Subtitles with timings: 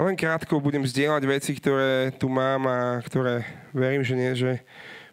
[0.00, 3.44] Len krátko budem zdieľať veci, ktoré tu mám a ktoré
[3.76, 4.64] verím, že nie, že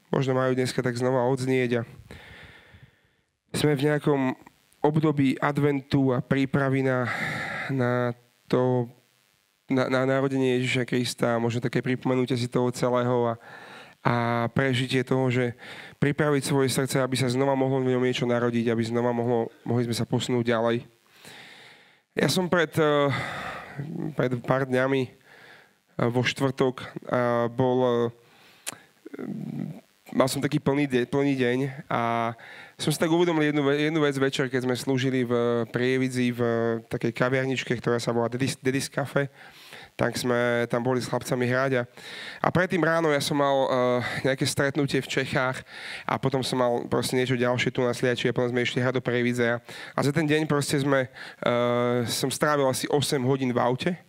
[0.08, 1.84] možno majú dneska tak znova odznieť.
[1.84, 1.88] A
[3.52, 4.32] sme v nejakom
[4.80, 7.04] období adventu a prípravy na,
[7.68, 8.16] na
[8.48, 8.88] to,
[9.68, 13.34] na, na narodenie Ježiša Krista, možno také pripomenutie si toho celého a,
[14.08, 14.16] a
[14.56, 15.52] prežitie toho, že
[16.00, 19.84] pripraviť svoje srdce, aby sa znova mohlo v ňom niečo narodiť, aby znova mohlo, mohli
[19.84, 20.88] sme sa posunúť ďalej.
[22.16, 23.12] Ja som pred uh,
[24.14, 25.10] pred pár dňami
[25.98, 26.86] vo štvrtok
[27.58, 27.94] bol e,
[30.14, 31.58] mal som taký plný, de, plný deň
[31.90, 32.32] a
[32.78, 36.42] som si tak uvedomil jednu, jednu vec večer, keď sme slúžili v Prievidzi v
[36.86, 39.28] takej kaviarničke, ktorá sa volá Dedis, Dedis Cafe
[39.98, 41.72] tak sme tam boli s chlapcami hrať.
[41.82, 41.84] A,
[42.46, 43.68] a predtým ráno ja som mal uh,
[44.22, 45.66] nejaké stretnutie v Čechách
[46.06, 49.02] a potom som mal proste niečo ďalšie tu na Sliači a potom sme išli hrať
[49.02, 49.58] do Previdze.
[49.98, 54.07] A za ten deň proste sme, uh, som strávil asi 8 hodín v aute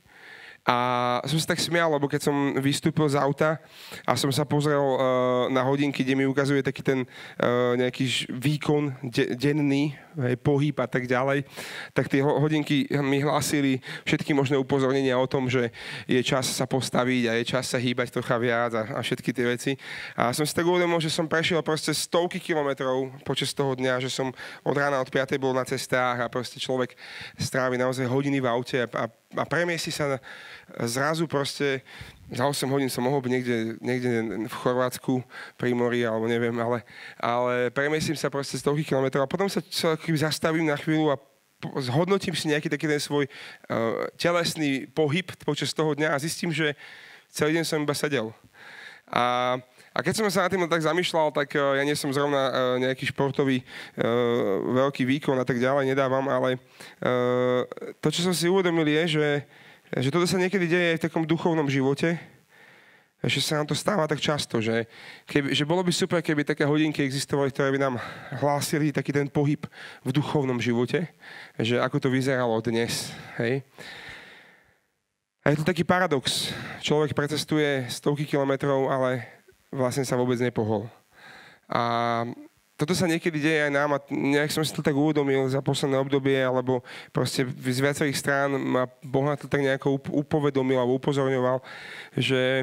[0.69, 0.77] a
[1.25, 3.57] som sa tak smial, lebo keď som vystúpil z auta
[4.05, 8.93] a som sa pozrel uh, na hodinky, kde mi ukazuje taký ten uh, nejaký výkon
[9.01, 11.49] de- denný, hej, pohyb a tak ďalej,
[11.97, 15.73] tak tie hodinky mi hlásili všetky možné upozornenia o tom, že
[16.05, 19.49] je čas sa postaviť a je čas sa hýbať trocha viac a, a všetky tie
[19.49, 19.73] veci.
[20.21, 24.13] A som si tak uvedomil, že som prešiel proste stovky kilometrov počas toho dňa, že
[24.13, 24.37] som
[24.69, 25.33] od rána od 5.
[25.41, 26.93] bol na cestách a proste človek
[27.41, 30.17] strávi naozaj hodiny v aute a, a a premiesi sa
[30.89, 31.85] zrazu proste,
[32.33, 34.11] za 8 hodín som mohol byť niekde, niekde
[34.49, 35.21] v Chorvátsku,
[35.61, 36.81] pri mori, alebo neviem, ale,
[37.21, 41.21] ale premiesím sa proste stovky kilometrov a potom sa, sa zastavím na chvíľu a
[41.77, 46.73] zhodnotím si nejaký taký ten svoj uh, telesný pohyb počas toho dňa a zistím, že
[47.29, 48.33] celý deň som iba sedel.
[49.13, 49.57] A
[49.99, 52.53] a keď som sa na tým tak zamýšľal, tak uh, ja nie som zrovna uh,
[52.79, 56.63] nejaký športový uh, veľký výkon a tak ďalej, nedávam, ale
[57.99, 59.29] to, čo som si uvedomil je, že,
[60.07, 62.15] že toto sa niekedy deje aj v takom duchovnom živote,
[63.19, 64.87] že sa nám to stáva tak často, že,
[65.27, 67.95] keby, že bolo by super, keby také hodinky existovali, ktoré by nám
[68.39, 69.67] hlásili taký ten pohyb
[70.07, 71.11] v duchovnom živote,
[71.59, 73.11] že ako to vyzeralo dnes.
[73.43, 73.67] Hej.
[75.43, 76.55] A je to taký paradox.
[76.79, 79.38] Človek precestuje stovky kilometrov, ale
[79.73, 80.89] vlastne sa vôbec nepohol.
[81.69, 82.25] A
[82.79, 85.99] toto sa niekedy deje aj nám a nejak som si to tak uvedomil za posledné
[85.99, 91.59] obdobie, alebo proste z viacerých strán ma Boh na to tak nejako upovedomil alebo upozorňoval,
[92.15, 92.63] že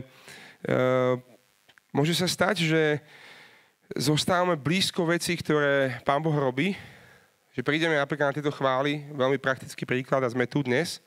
[0.64, 0.80] e,
[1.92, 3.04] môže sa stať, že
[4.00, 6.80] zostávame blízko veci, ktoré Pán Boh robí,
[7.52, 11.04] že prídeme napríklad na tieto chvály, veľmi praktický príklad a sme tu dnes,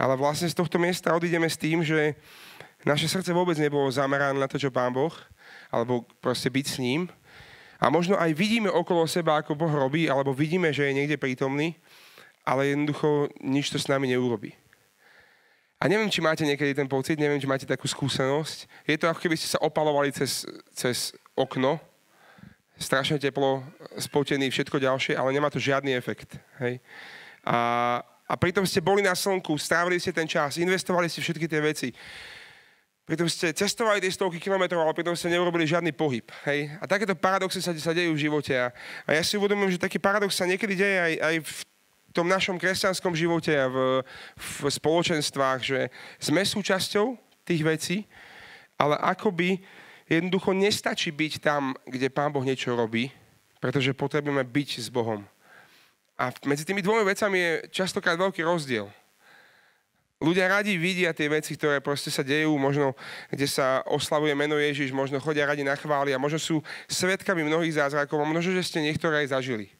[0.00, 2.16] ale vlastne z tohto miesta odídeme s tým, že
[2.86, 5.14] naše srdce vôbec nebolo zamerané na to, čo Pán Boh,
[5.72, 7.10] alebo proste byť s ním.
[7.78, 11.78] A možno aj vidíme okolo seba, ako Boh robí, alebo vidíme, že je niekde prítomný,
[12.46, 14.54] ale jednoducho nič to s nami neurobí.
[15.78, 18.66] A neviem, či máte niekedy ten pocit, neviem, či máte takú skúsenosť.
[18.82, 20.42] Je to, ako keby ste sa opalovali cez,
[20.74, 21.78] cez okno,
[22.74, 23.62] strašne teplo,
[23.94, 26.34] spotený, všetko ďalšie, ale nemá to žiadny efekt.
[26.58, 26.82] Hej?
[27.46, 27.58] A,
[28.26, 31.88] a pritom ste boli na slnku, strávili ste ten čas, investovali ste všetky tie veci.
[33.08, 36.28] Pritom ste cestovali tie stovky kilometrov, ale pritom ste neurobili žiadny pohyb.
[36.44, 36.76] Hej?
[36.76, 38.52] A takéto paradoxy sa, sa dejú v živote.
[38.52, 38.68] A,
[39.08, 41.60] a ja si uvedomujem, že taký paradox sa niekedy deje aj, aj v
[42.12, 44.04] tom našom kresťanskom živote a v,
[44.36, 45.88] v spoločenstvách, že
[46.20, 47.16] sme súčasťou
[47.48, 47.96] tých vecí,
[48.76, 49.56] ale akoby
[50.04, 53.08] jednoducho nestačí byť tam, kde Pán Boh niečo robí,
[53.56, 55.24] pretože potrebujeme byť s Bohom.
[56.20, 58.92] A medzi tými dvomi vecami je častokrát veľký rozdiel.
[60.18, 62.98] Ľudia radi vidia tie veci, ktoré proste sa dejú, možno
[63.30, 66.56] kde sa oslavuje meno Ježiš, možno chodia radi na chváli a možno sú
[66.90, 69.70] svetkami mnohých zázrakov a možno, že ste niektoré aj zažili.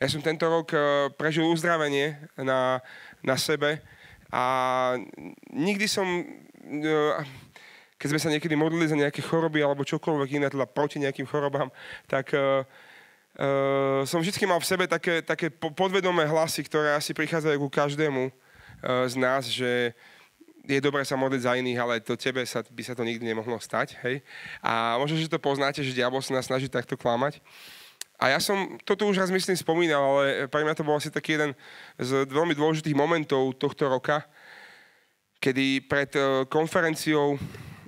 [0.00, 2.80] Ja som tento rok eh, prežil uzdravenie na,
[3.20, 3.84] na sebe
[4.32, 4.44] a
[5.52, 6.24] nikdy som,
[6.64, 7.20] eh,
[8.00, 11.72] keď sme sa niekedy modlili za nejaké choroby alebo čokoľvek iné, teda proti nejakým chorobám,
[12.04, 12.60] tak uh,
[14.04, 18.28] som vždy mal v sebe také, také podvedomé hlasy, ktoré asi prichádzajú ku každému
[18.84, 19.94] z nás, že
[20.66, 23.54] je dobré sa modliť za iných, ale to tebe sa, by sa to nikdy nemohlo
[23.62, 23.94] stať.
[24.02, 24.20] Hej?
[24.58, 27.38] A možno, že to poznáte, že diabol sa nás snaží takto klamať.
[28.16, 31.36] A ja som toto už raz myslím spomínal, ale pre mňa to bol asi taký
[31.36, 31.52] jeden
[32.00, 34.24] z veľmi dôležitých momentov tohto roka,
[35.36, 37.36] kedy pred e, konferenciou,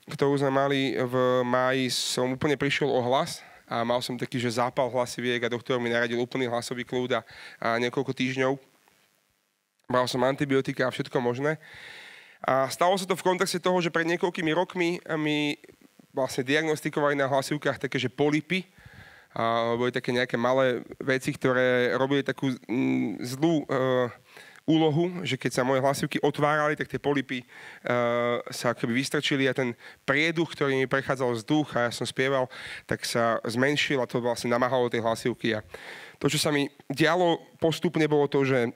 [0.05, 1.15] ktorú sme mali v
[1.49, 5.81] máji, som úplne prišiel o hlas a mal som taký, že zápal hlasiviek a doktor
[5.81, 7.21] mi naradil úplný hlasový kľúd a,
[7.57, 8.78] a niekoľko týždňov
[9.89, 11.57] Bral som antibiotika a všetko možné.
[12.45, 15.57] A stalo sa to v kontexte toho, že pred niekoľkými rokmi mi
[16.13, 18.69] vlastne diagnostikovali na hlasivkách také, že polipy,
[19.33, 24.09] a boli také nejaké malé veci, ktoré robili takú mm, zlú uh,
[24.69, 29.57] úlohu, že keď sa moje hlasivky otvárali, tak tie polipy uh, sa akoby vystrčili a
[29.57, 29.73] ten
[30.05, 32.49] prieduch, ktorý mi prechádzal vzduch a ja som spieval,
[32.85, 35.57] tak sa zmenšil a to vlastne namáhalo tie hlasivky.
[35.57, 35.65] A
[36.21, 38.73] to, čo sa mi dialo postupne, bolo to, že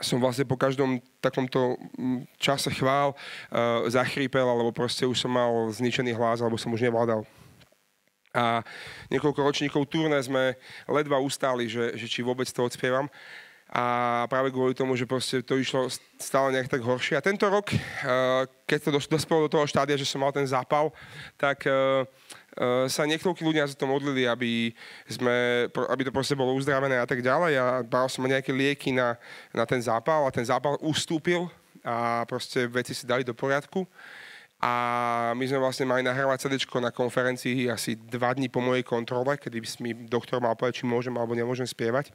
[0.00, 5.68] som vlastne po každom takomto mm, čase chvál uh, zachrípel, alebo proste už som mal
[5.70, 7.22] zničený hlas, alebo som už nevládal.
[8.30, 8.62] A
[9.10, 10.54] niekoľko ročníkov turné sme
[10.86, 13.10] ledva ustáli, že, že či vôbec to odspievam
[13.70, 15.86] a práve kvôli tomu, že proste to išlo
[16.18, 17.14] stále nejak tak horšie.
[17.14, 17.78] A tento rok, eh,
[18.66, 20.90] keď to dospelo do toho štádia, že som mal ten zápal,
[21.38, 22.02] tak eh,
[22.90, 24.74] sa niekoľkí ľudia za to modlili, aby,
[25.06, 27.52] sme, aby to proste bolo uzdravené a tak ďalej.
[27.56, 29.14] A bral som nejaké lieky na,
[29.54, 31.46] na ten zápal a ten zápal ustúpil
[31.86, 33.86] a proste veci si dali do poriadku.
[34.60, 39.40] A my sme vlastne mali nahrávať CD na konferencii asi dva dní po mojej kontrole,
[39.40, 42.12] kedy mi doktor mal povedať, či môžem alebo nemôžem spievať.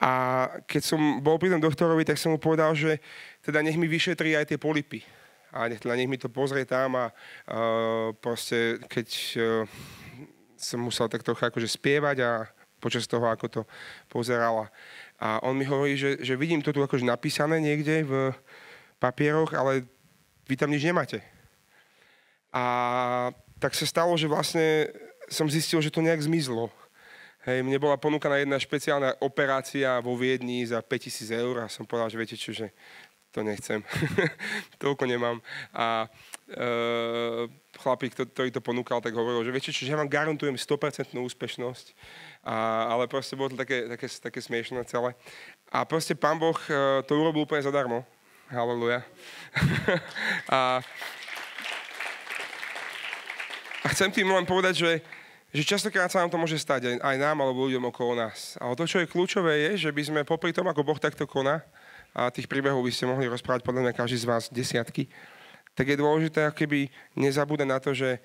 [0.00, 2.98] A keď som bol pri tom doktorovi, tak som mu povedal, že
[3.44, 5.04] teda nech mi vyšetrí aj tie polipy.
[5.52, 9.68] A nech, teda nech mi to pozrie tam a uh, proste keď uh,
[10.56, 12.30] som musel tak trochu akože spievať a
[12.82, 13.60] počas toho, ako to
[14.10, 14.72] pozerala.
[15.22, 18.34] A on mi hovorí, že, že vidím to tu akože napísané niekde v
[18.98, 19.86] papieroch, ale
[20.50, 21.22] vy tam nič nemáte.
[22.50, 22.64] A
[23.62, 24.90] tak sa stalo, že vlastne
[25.30, 26.74] som zistil, že to nejak zmizlo.
[27.42, 32.10] Hej, mne bola ponúkaná jedna špeciálna operácia vo Viedni za 5000 eur a som povedal,
[32.10, 32.70] že viete čo, že
[33.32, 33.80] to nechcem.
[34.82, 35.40] Toľko nemám.
[35.72, 36.04] A
[36.52, 37.48] e,
[37.80, 41.86] chlapík, ktorý to ponúkal, tak hovoril, že viete čo, že ja vám garantujem 100% úspešnosť.
[42.44, 45.16] A, ale proste bolo to také, také, také smiešné celé.
[45.72, 48.04] A proste pán Boh e, to urobil úplne zadarmo.
[48.52, 49.00] Halleluja.
[50.52, 50.84] a,
[53.80, 54.92] a chcem tým len povedať, že
[55.52, 58.56] že častokrát sa nám to môže stať aj, aj nám alebo ľuďom okolo nás.
[58.56, 61.60] Ale to, čo je kľúčové, je, že by sme popri tom, ako Boh takto koná,
[62.12, 65.08] a tých príbehov by ste mohli rozprávať podľa mňa každý z vás desiatky,
[65.72, 68.20] tak je dôležité keby nezabúdať na to, že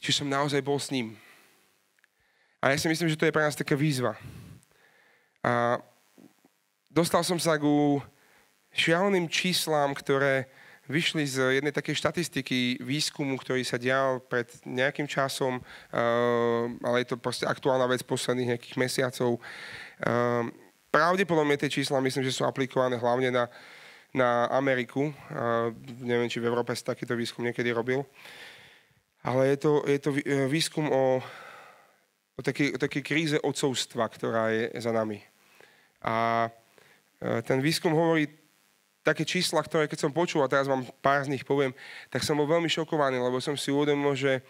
[0.00, 1.16] či som naozaj bol s ním.
[2.60, 4.16] A ja si myslím, že to je pre nás taká výzva.
[5.44, 5.80] A
[6.88, 8.00] dostal som sa ku
[8.72, 10.48] šialeným číslám, ktoré
[10.84, 17.12] vyšli z jednej takej štatistiky výskumu, ktorý sa dial pred nejakým časom, uh, ale je
[17.12, 19.40] to proste aktuálna vec posledných nejakých mesiacov.
[20.94, 23.50] Pravdepodobne tie čísla myslím, že sú aplikované hlavne na,
[24.14, 25.10] na Ameriku.
[25.10, 28.06] Uh, neviem, či v Európe sa takýto výskum niekedy robil.
[29.26, 30.10] Ale je to, je to
[30.46, 31.18] výskum o,
[32.38, 35.18] o takej, o takej kríze odcovstva, ktorá je za nami.
[36.04, 36.46] A
[37.48, 38.28] ten výskum hovorí
[39.00, 41.72] také čísla, ktoré keď som počul, a teraz vám pár z nich poviem,
[42.08, 44.44] tak som bol veľmi šokovaný, lebo som si uvedomil, že,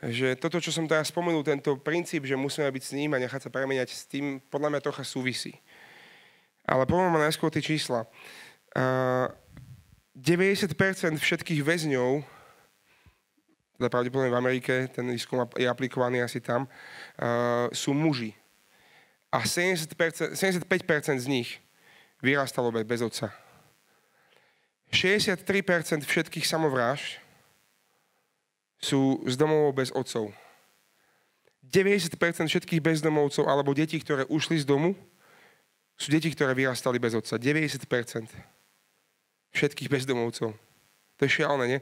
[0.00, 3.48] že toto, čo som teraz spomenul, tento princíp, že musíme byť s ním a nechať
[3.48, 5.56] sa premeniať, s tým podľa mňa trocha súvisí.
[6.64, 8.08] Ale vám najskôr tie čísla.
[8.72, 9.28] Uh,
[10.16, 10.72] 90%
[11.20, 12.24] všetkých väzňov,
[13.76, 18.32] teda pravdepodobne v Amerike, ten výskum je aplikovaný asi tam, uh, sú muži.
[19.34, 20.64] A 70%, 75%
[21.18, 21.58] z nich
[22.22, 23.34] vyrastalo bez otca.
[24.94, 25.42] 63%
[26.06, 27.18] všetkých samovrážd
[28.78, 30.30] sú z domov bez otcov.
[31.66, 32.14] 90%
[32.46, 34.94] všetkých bezdomovcov alebo detí, ktoré ušli z domu,
[35.94, 37.38] sú deti, ktoré vyrastali bez otca.
[37.38, 37.86] 90%
[39.54, 40.50] všetkých bezdomovcov.
[40.50, 41.80] To je šialené, nie?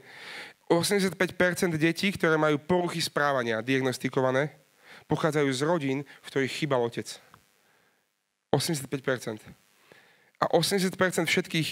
[0.69, 4.53] 85% detí, ktoré majú poruchy správania diagnostikované,
[5.09, 7.09] pochádzajú z rodín, v ktorých chýbal otec.
[8.53, 9.41] 85%.
[10.39, 10.93] A 80%
[11.25, 11.67] všetkých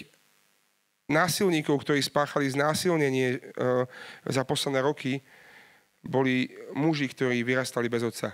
[1.11, 3.85] násilníkov, ktorí spáchali znásilnenie uh,
[4.25, 5.21] za posledné roky,
[6.01, 8.33] boli muži, ktorí vyrastali bez otca.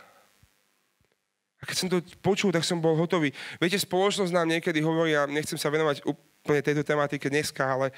[1.67, 3.36] Keď som to počul, tak som bol hotový.
[3.59, 7.91] Viete, spoločnosť nám niekedy hovorí, a nechcem sa venovať úplne tejto tematike dneska, ale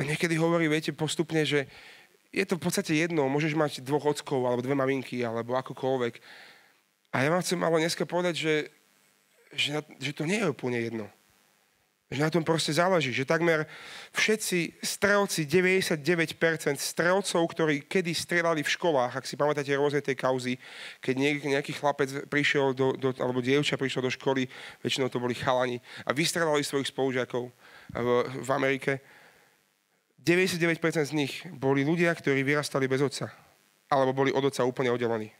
[0.00, 1.68] niekedy hovorí, viete, postupne, že
[2.32, 6.14] je to v podstate jedno, môžeš mať dvoch ockov, alebo dve maminky, alebo akokoľvek.
[7.12, 8.54] A ja vám chcem ale dneska povedať, že,
[9.52, 11.06] že, že to nie je úplne jedno.
[12.10, 13.70] Že na tom proste záleží, že takmer
[14.18, 16.02] všetci strelci, 99%
[16.74, 20.58] strelcov, ktorí kedy strelali v školách, ak si pamätáte rôzne tej kauzy,
[20.98, 24.50] keď nejaký chlapec prišiel, do, do, alebo dievča prišlo do školy,
[24.82, 27.46] väčšinou to boli chalani, a vystrelali svojich spolužiakov
[27.94, 28.08] v,
[28.42, 28.98] v Amerike,
[30.18, 33.32] 99% z nich boli ľudia, ktorí vyrastali bez otca.
[33.88, 35.32] Alebo boli od otca úplne oddelení.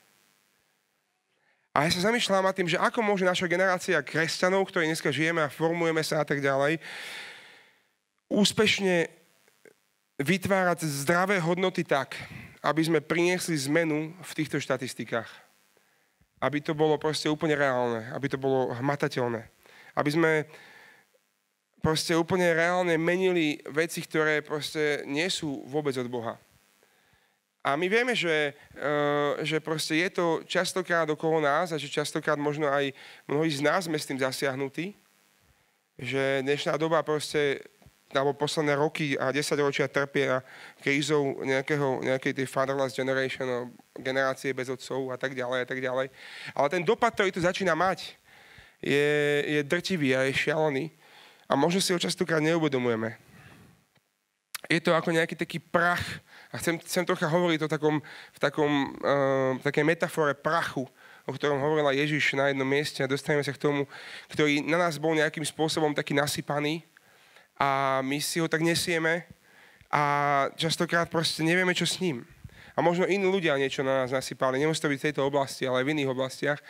[1.71, 5.47] A ja sa zamýšľam nad tým, že ako môže naša generácia kresťanov, ktorí dneska žijeme
[5.47, 6.83] a formujeme sa a tak ďalej,
[8.27, 9.07] úspešne
[10.19, 12.19] vytvárať zdravé hodnoty tak,
[12.59, 15.31] aby sme priniesli zmenu v týchto štatistikách.
[16.43, 19.47] Aby to bolo proste úplne reálne, aby to bolo hmatateľné.
[19.95, 20.33] Aby sme
[21.79, 26.35] proste úplne reálne menili veci, ktoré proste nie sú vôbec od Boha.
[27.61, 32.41] A my vieme, že, uh, že proste je to častokrát okolo nás a že častokrát
[32.41, 32.89] možno aj
[33.29, 34.97] mnohí z nás sme s tým zasiahnutí,
[36.01, 37.61] že dnešná doba proste
[38.11, 40.43] alebo posledné roky a 10 ročia trpia
[40.83, 46.11] krízou nejakého, nejakej tej fatherless generation, generácie bez otcov a tak ďalej a tak ďalej.
[46.51, 48.19] Ale ten dopad, ktorý tu začína mať,
[48.83, 49.11] je,
[49.47, 50.91] je drtivý a je šialený.
[51.47, 53.15] A možno si ho častokrát neuvedomujeme.
[54.67, 56.03] Je to ako nejaký taký prach,
[56.51, 57.97] a chcem, chcem trocha hovoriť o takom,
[58.35, 60.83] v takom, uh, takej metafore prachu,
[61.27, 63.87] o ktorom hovorila Ježiš na jednom mieste a dostaneme sa k tomu,
[64.35, 66.83] ktorý na nás bol nejakým spôsobom taký nasypaný
[67.55, 69.31] a my si ho tak nesieme
[69.91, 70.03] a
[70.59, 72.27] častokrát proste nevieme, čo s ním.
[72.75, 74.57] A možno iní ľudia niečo na nás nasypali.
[74.57, 76.61] Nemusí to byť v tejto oblasti, ale aj v iných oblastiach.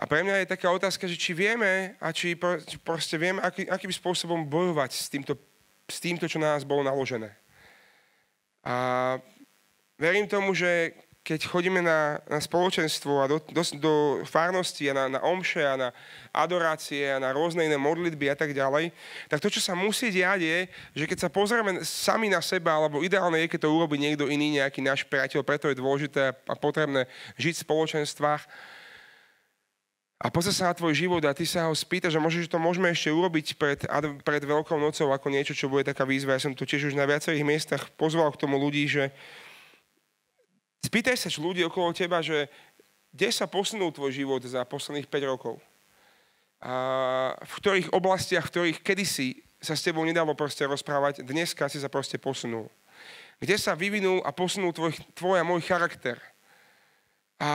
[0.00, 2.32] A pre mňa je taká otázka, že či vieme a či
[2.80, 5.36] proste vieme, aký, akým spôsobom bojovať s týmto,
[5.84, 7.36] s týmto, čo na nás bolo naložené.
[8.64, 9.16] A
[9.96, 13.92] verím tomu, že keď chodíme na, na spoločenstvo a do, do, do
[14.24, 15.88] farnosti a na, na omše a na
[16.32, 18.88] adorácie a na rôzne iné modlitby a tak ďalej,
[19.28, 20.58] tak to, čo sa musí diať je,
[20.96, 24.58] že keď sa pozrieme sami na seba, alebo ideálne je, keď to urobí niekto iný,
[24.58, 27.04] nejaký náš priateľ, preto je dôležité a potrebné
[27.36, 28.42] žiť v spoločenstvách,
[30.20, 32.60] a pozri sa na tvoj život a ty sa ho spýtaš, že možno, že to
[32.60, 33.80] môžeme ešte urobiť pred,
[34.20, 36.36] pred Veľkou nocou ako niečo, čo bude taká výzva.
[36.36, 39.08] Ja som tu tiež už na viacerých miestach pozval k tomu ľudí, že
[40.84, 42.52] spýtaj sa ľudí okolo teba, že
[43.16, 45.56] kde sa posunul tvoj život za posledných 5 rokov.
[46.60, 51.80] A v ktorých oblastiach, v ktorých kedysi sa s tebou nedalo proste rozprávať, dneska si
[51.80, 52.68] sa proste posunul.
[53.40, 56.20] Kde sa vyvinul a posunul tvoj, tvoj a môj charakter
[57.40, 57.50] a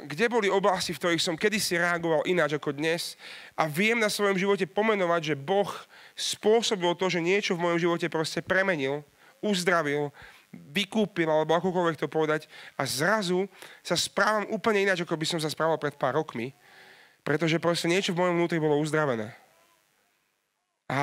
[0.00, 3.20] kde boli oblasti, v ktorých som kedysi reagoval ináč ako dnes
[3.52, 5.68] a viem na svojom živote pomenovať, že Boh
[6.16, 9.04] spôsobil to, že niečo v mojom živote proste premenil,
[9.44, 10.08] uzdravil,
[10.50, 12.48] vykúpil, alebo akokoľvek to povedať
[12.80, 13.44] a zrazu
[13.84, 16.56] sa správam úplne ináč, ako by som sa správal pred pár rokmi,
[17.20, 19.36] pretože proste niečo v mojom vnútri bolo uzdravené.
[20.88, 21.00] A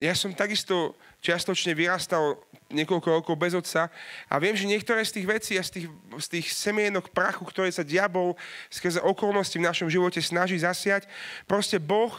[0.00, 3.86] ja som takisto čiastočne vyrastal niekoľko rokov bez otca
[4.26, 5.86] a viem, že niektoré z tých vecí a z tých,
[6.18, 8.34] z tých semienok prachu, ktoré sa diabol
[8.66, 11.06] skrze okolnosti v našom živote snaží zasiať,
[11.46, 12.10] proste Boh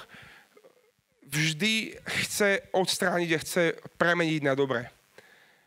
[1.27, 3.63] vždy chce odstrániť a chce
[3.99, 4.87] premeniť na dobre.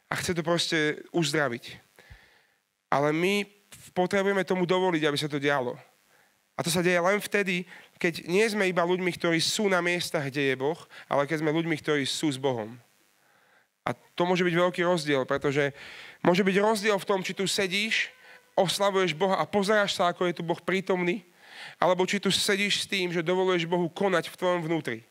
[0.09, 1.77] A chce to proste uzdraviť.
[2.91, 3.47] Ale my
[3.93, 5.77] potrebujeme tomu dovoliť, aby sa to dialo.
[6.57, 7.65] A to sa deje len vtedy,
[7.97, 10.77] keď nie sme iba ľuďmi, ktorí sú na miestach, kde je Boh,
[11.09, 12.77] ale keď sme ľuďmi, ktorí sú s Bohom.
[13.91, 15.75] A to môže byť veľký rozdiel, pretože
[16.23, 18.15] môže byť rozdiel v tom, či tu sedíš,
[18.55, 21.27] oslavuješ Boha a pozeráš sa, ako je tu Boh prítomný,
[21.83, 25.03] alebo či tu sedíš s tým, že dovoluješ Bohu konať v tvojom vnútri.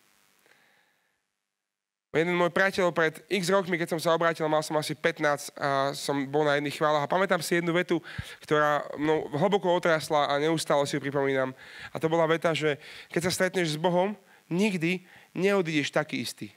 [2.10, 5.94] Jeden môj priateľ pred x rokmi, keď som sa obrátil, mal som asi 15 a
[5.94, 8.02] som bol na jedných chválach a pamätám si jednu vetu,
[8.42, 11.54] ktorá mnou hlboko otrasla a neustále si ju pripomínam.
[11.94, 12.82] A to bola veta, že
[13.14, 14.18] keď sa stretneš s Bohom,
[14.50, 15.06] nikdy
[15.38, 16.50] neodídeš taký istý.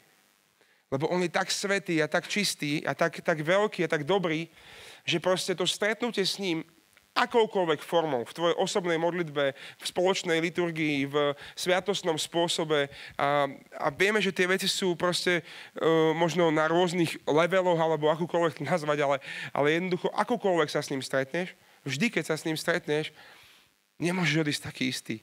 [0.92, 4.52] Lebo On je tak svetý a tak čistý a tak, tak veľký a tak dobrý,
[5.08, 6.61] že proste to stretnutie s ním
[7.12, 12.88] akoukoľvek formou, v tvojej osobnej modlitbe, v spoločnej liturgii, v sviatostnom spôsobe.
[13.20, 18.64] A, a vieme, že tie veci sú proste uh, možno na rôznych leveloch, alebo akúkoľvek
[18.64, 19.16] nazvať, ale,
[19.52, 21.52] ale jednoducho akúkoľvek sa s ním stretneš,
[21.84, 23.12] vždy, keď sa s ním stretneš,
[24.00, 25.16] nemôžeš odísť taký istý.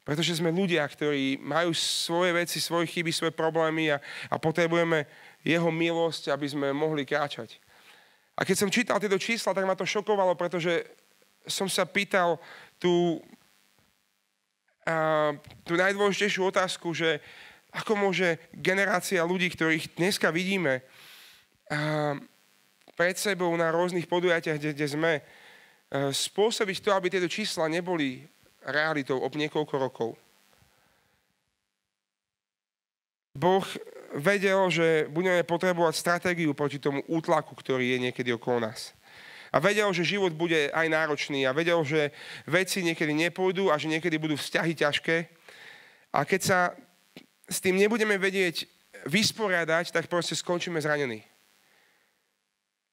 [0.00, 4.00] Pretože sme ľudia, ktorí majú svoje veci, svoje chyby, svoje problémy a,
[4.32, 5.04] a potrebujeme
[5.44, 7.60] jeho milosť, aby sme mohli kráčať.
[8.34, 10.88] A keď som čítal tieto čísla, tak ma to šokovalo, pretože
[11.44, 12.40] som sa pýtal
[12.80, 13.20] tú,
[14.88, 15.36] a,
[15.68, 17.20] tú najdôležitejšiu otázku, že
[17.70, 20.80] ako môže generácia ľudí, ktorých dneska vidíme
[21.68, 22.16] a,
[22.96, 25.12] pred sebou na rôznych podujatiach, kde, kde sme,
[25.90, 28.22] spôsobiť to, aby tieto čísla neboli
[28.70, 30.10] realitou ob niekoľko rokov.
[33.34, 33.66] Boh
[34.14, 38.92] vedel, že budeme potrebovať stratégiu proti tomu útlaku, ktorý je niekedy okolo nás.
[39.50, 42.14] A vedel, že život bude aj náročný a vedel, že
[42.46, 45.16] veci niekedy nepôjdu a že niekedy budú vzťahy ťažké.
[46.14, 46.58] A keď sa
[47.50, 48.66] s tým nebudeme vedieť
[49.10, 51.26] vysporiadať, tak proste skončíme zranení.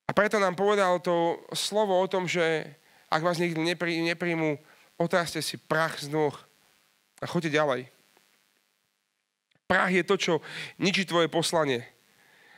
[0.07, 2.65] A preto nám povedal to slovo o tom, že
[3.11, 4.57] ak vás niekto neprí, nepríjmu,
[4.97, 6.33] otraste si prach z nôh
[7.21, 7.81] a choďte ďalej.
[9.69, 10.33] Prach je to, čo
[10.81, 11.85] ničí tvoje poslanie.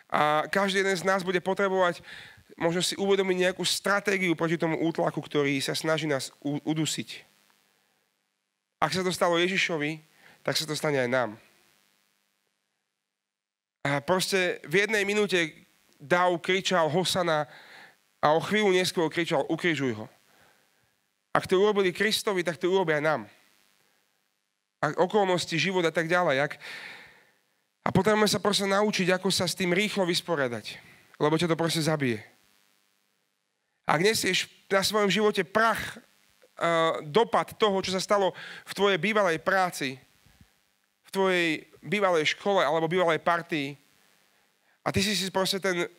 [0.09, 2.01] A každý jeden z nás bude potrebovať
[2.59, 7.23] možno si uvedomiť nejakú stratégiu proti tomu útlaku, ktorý sa snaží nás udusiť.
[8.83, 10.03] Ak sa to stalo Ježišovi,
[10.43, 11.29] tak sa to stane aj nám.
[13.87, 15.55] A proste v jednej minúte
[15.99, 17.47] Dav kričal Hosana
[18.19, 20.05] a o chvíľu neskôr kričal ukrižuj ho.
[21.33, 23.29] Ak to urobili Kristovi, tak to urobia nám.
[24.81, 26.37] A okolnosti, život a tak ďalej.
[26.41, 26.53] Ak...
[27.85, 30.79] A potrebujeme sa proste naučiť, ako sa s tým rýchlo vysporiadať.
[31.19, 32.23] Lebo ťa to proste zabije.
[33.89, 39.41] Ak nesieš na svojom živote prach, uh, dopad toho, čo sa stalo v tvojej bývalej
[39.41, 39.97] práci,
[41.05, 41.47] v tvojej
[41.81, 43.73] bývalej škole alebo bývalej partii
[44.85, 45.89] a ty si si proste ten,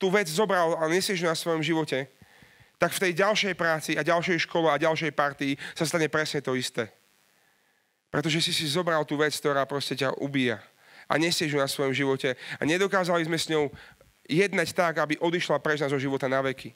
[0.00, 2.10] tú vec zobral a nesieš na svojom živote,
[2.82, 6.58] tak v tej ďalšej práci a ďalšej škole a ďalšej partii sa stane presne to
[6.58, 6.90] isté.
[8.10, 10.58] Pretože si si zobral tú vec, ktorá proste ťa ubíja
[11.06, 13.70] a nesieš ju na svojom živote a nedokázali sme s ňou
[14.26, 16.74] jednať tak, aby odišla preč zo života na veky.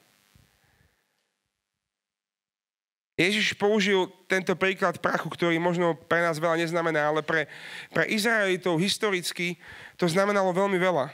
[3.17, 7.49] Ježiš použil tento príklad prachu, ktorý možno pre nás veľa neznamená, ale pre,
[7.89, 9.57] pre Izraelitov historicky
[9.97, 11.09] to znamenalo veľmi veľa.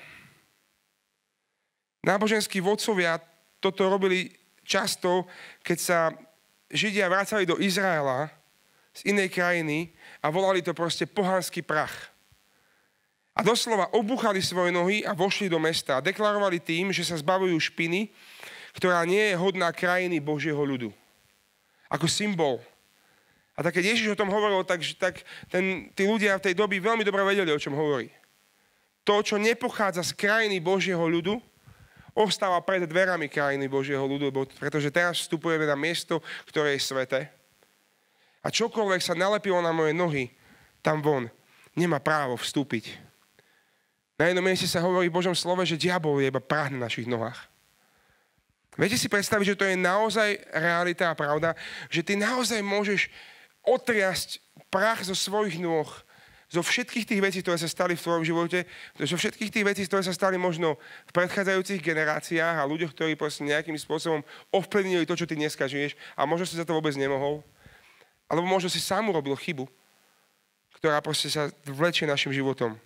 [2.03, 3.23] Náboženskí vodcovia
[3.63, 5.27] toto robili často,
[5.61, 5.99] keď sa
[6.73, 8.33] Židia vracali do Izraela
[8.97, 9.93] z inej krajiny
[10.25, 12.09] a volali to proste pohanský prach.
[13.33, 17.57] A doslova obuchali svoje nohy a vošli do mesta a deklarovali tým, že sa zbavujú
[17.57, 18.09] špiny,
[18.73, 20.93] ktorá nie je hodná krajiny Božieho ľudu
[21.93, 22.57] ako symbol.
[23.53, 26.81] A tak keď Ježiš o tom hovoril, tak, tak ten, tí ľudia v tej doby
[26.81, 28.09] veľmi dobre vedeli, o čom hovorí.
[29.05, 31.37] To, čo nepochádza z krajiny Božieho ľudu,
[32.13, 34.29] ostáva pred dverami krajiny Božieho ľudu,
[34.61, 37.19] pretože teraz vstupujeme na miesto, ktoré je sveté.
[38.45, 40.29] A čokoľvek sa nalepilo na moje nohy,
[40.85, 41.25] tam von,
[41.73, 43.01] nemá právo vstúpiť.
[44.19, 47.09] Na jednom mieste sa hovorí v Božom slove, že diabol je iba prah na našich
[47.09, 47.49] nohách.
[48.77, 51.53] Viete si predstaviť, že to je naozaj realita a pravda,
[51.89, 53.09] že ty naozaj môžeš
[53.61, 54.41] otriasť
[54.73, 55.87] prach zo svojich nôh,
[56.53, 58.69] zo všetkých tých vecí, ktoré sa stali v tvojom živote,
[59.01, 60.77] zo všetkých tých vecí, ktoré sa stali možno
[61.09, 64.21] v predchádzajúcich generáciách a ľuďoch, ktorí proste nejakým spôsobom
[64.53, 67.41] ovplyvnili to, čo ty dneska žiješ a možno si za to vôbec nemohol.
[68.29, 69.65] Alebo možno si sám urobil chybu,
[70.77, 72.77] ktorá proste sa vlečie našim životom.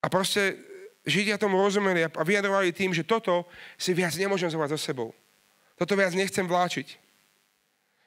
[0.00, 0.56] A proste
[1.02, 3.42] Židia tomu rozumeli a vyjadrovali tým, že toto
[3.74, 5.10] si viac nemôžem zobrať so sebou.
[5.74, 7.01] Toto viac nechcem vláčiť.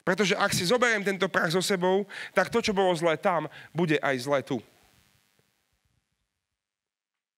[0.06, 2.06] Pretože ak si zoberiem tento prach so sebou,
[2.38, 4.62] tak to, čo bolo zlé tam, bude aj zlé tu.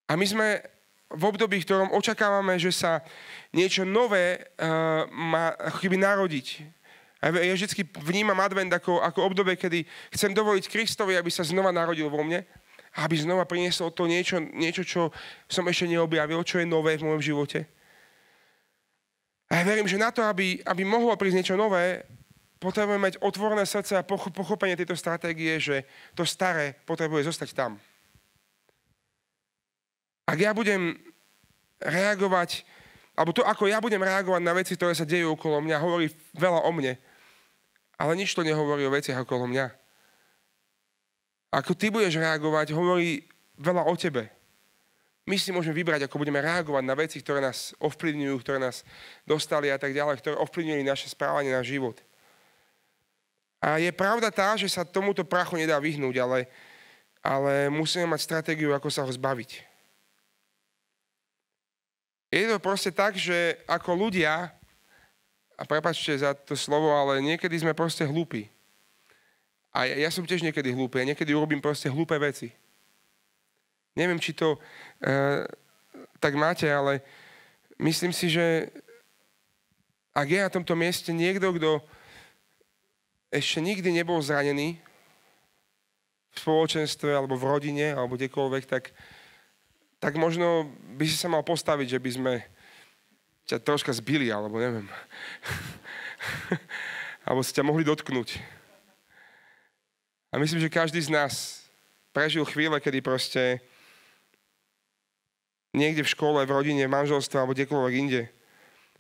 [0.08, 0.48] A my sme
[1.08, 3.00] v období, v ktorom očakávame, že sa
[3.56, 6.48] niečo nové uh, má chyby narodiť.
[7.24, 11.72] A ja vždy vnímam advent ako, ako obdobie, kedy chcem dovoliť Kristovi, aby sa znova
[11.72, 12.44] narodil vo mne
[12.98, 15.14] aby znova priniesol to niečo, niečo, čo
[15.46, 17.70] som ešte neobjavil, čo je nové v mojom živote.
[19.54, 22.02] A ja verím, že na to, aby, aby mohlo prísť niečo nové,
[22.58, 25.86] potrebujeme mať otvorené srdce a pochopenie tejto stratégie, že
[26.18, 27.72] to staré potrebuje zostať tam.
[30.28, 30.98] Ak ja budem
[31.80, 32.68] reagovať,
[33.16, 36.68] alebo to, ako ja budem reagovať na veci, ktoré sa dejú okolo mňa, hovorí veľa
[36.68, 37.00] o mne,
[37.98, 39.74] ale nič to nehovorí o veciach okolo mňa.
[41.56, 43.24] Ako ty budeš reagovať, hovorí
[43.58, 44.30] veľa o tebe.
[45.28, 48.88] My si môžeme vybrať, ako budeme reagovať na veci, ktoré nás ovplyvňujú, ktoré nás
[49.28, 52.00] dostali a tak ďalej, ktoré ovplyvňujú naše správanie, náš život.
[53.58, 56.40] A je pravda tá, že sa tomuto prachu nedá vyhnúť, ale,
[57.26, 59.66] ale musíme mať stratégiu, ako sa ho zbaviť.
[62.30, 64.52] Je to proste tak, že ako ľudia,
[65.58, 68.46] a prepačte za to slovo, ale niekedy sme proste hlúpi.
[69.74, 71.02] A ja, ja som tiež niekedy hlúpy.
[71.02, 72.54] Ja niekedy urobím proste hlúpe veci.
[73.98, 75.42] Neviem, či to uh,
[76.22, 77.02] tak máte, ale
[77.82, 78.70] myslím si, že
[80.14, 81.82] ak je na tomto mieste niekto, kto
[83.32, 84.80] ešte nikdy nebol zranený
[86.32, 88.94] v spoločenstve, alebo v rodine, alebo kdekoľvek, tak,
[90.00, 92.34] tak možno by si sa mal postaviť, že by sme
[93.48, 94.86] ťa troška zbili, alebo neviem.
[97.26, 98.38] alebo si ťa mohli dotknúť.
[100.32, 101.64] A myslím, že každý z nás
[102.12, 103.64] prežil chvíle, kedy proste
[105.72, 108.22] niekde v škole, v rodine, v manželstve alebo kdekoľvek inde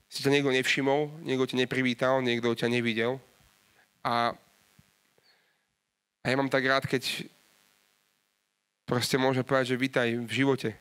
[0.08, 3.20] si to niekto nevšimol, niekto ťa neprivítal, niekto ťa nevidel.
[4.08, 4.32] A,
[6.24, 7.28] a ja mám tak rád, keď
[8.88, 10.80] proste môžem povedať, že vítaj v živote.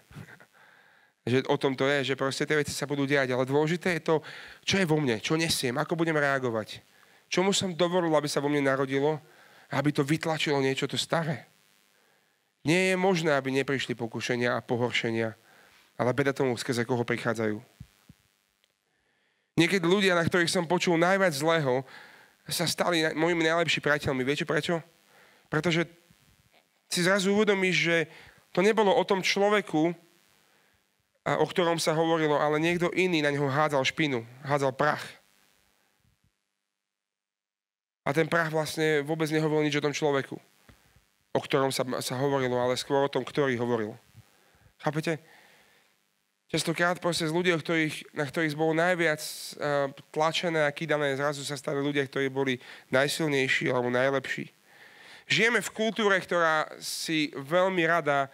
[1.26, 3.34] že o tom to je, že proste tie veci sa budú diať.
[3.34, 4.16] Ale dôležité je to,
[4.62, 6.86] čo je vo mne, čo nesiem, ako budem reagovať.
[7.26, 9.18] Čomu som dovolil, aby sa vo mne narodilo
[9.70, 11.50] aby to vytlačilo niečo to staré.
[12.66, 15.34] Nie je možné, aby neprišli pokušenia a pohoršenia,
[15.98, 17.62] ale beda tomu, skrze koho prichádzajú.
[19.56, 21.86] Niekedy ľudia, na ktorých som počul najviac zlého,
[22.46, 24.22] sa stali mojimi najlepší priateľmi.
[24.22, 24.78] Viete prečo?
[25.50, 25.86] Pretože
[26.86, 27.96] si zrazu uvedomíš, že
[28.54, 29.90] to nebolo o tom človeku,
[31.26, 35.02] o ktorom sa hovorilo, ale niekto iný na neho hádzal špinu, hádzal prach.
[38.06, 40.38] A ten prach vlastne vôbec nehovoril nič o tom človeku,
[41.34, 43.98] o ktorom sa, sa hovorilo, ale skôr o tom, ktorý hovoril.
[44.78, 45.18] Chápete?
[46.46, 51.58] Častokrát proste z ľudí, ktorých, na ktorých bolo najviac uh, tlačené a kydané, zrazu sa
[51.58, 52.62] stali ľudia, ktorí boli
[52.94, 54.46] najsilnejší alebo najlepší.
[55.26, 58.30] Žijeme v kultúre, ktorá si veľmi rada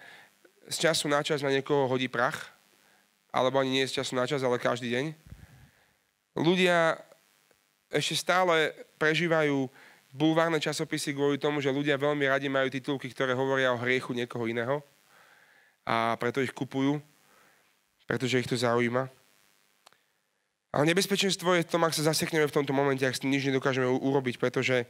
[0.68, 2.53] z času na čas na niekoho hodí prach,
[3.33, 5.05] alebo ani nie z času na čas, ale každý deň.
[6.37, 7.01] Ľudia
[7.88, 9.72] ešte stále prežívajú
[10.12, 14.44] bulvárne časopisy kvôli tomu, že ľudia veľmi radi majú titulky, ktoré hovoria o hriechu niekoho
[14.44, 14.85] iného
[15.88, 17.01] a preto ich kupujú,
[18.12, 19.09] pretože ich to zaujíma.
[20.68, 24.37] Ale nebezpečenstvo je v tom, ak sa zasekneme v tomto momente, ak nič nedokážeme urobiť,
[24.37, 24.85] pretože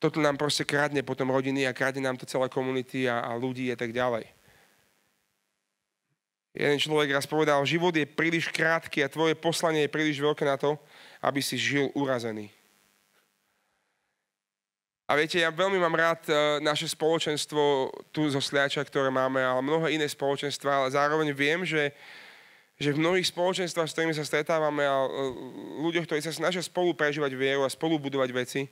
[0.00, 3.68] toto nám proste kradne potom rodiny a kradne nám to celé komunity a, a ľudí
[3.68, 4.24] a tak ďalej.
[6.56, 10.56] Jeden človek raz povedal, život je príliš krátky a tvoje poslanie je príliš veľké na
[10.56, 10.80] to,
[11.20, 12.48] aby si žil urazený.
[15.04, 16.32] A viete, ja veľmi mám rád e,
[16.64, 21.92] naše spoločenstvo tu zo Sliača, ktoré máme, ale mnohé iné spoločenstva, ale zároveň viem, že,
[22.80, 25.08] že v mnohých spoločenstvách, s ktorými sa stretávame a e,
[25.84, 28.62] ľuďoch, ktorí sa snažia spolu prežívať vieru a spolu budovať veci,